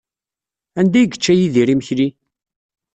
[0.79, 2.07] Anda ay yečča Yidir imekli?